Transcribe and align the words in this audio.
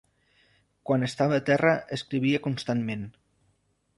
Quan 0.89 1.07
estava 1.07 1.37
a 1.41 1.43
terra 1.51 1.75
escrivia 1.99 2.41
constantment. 2.47 3.03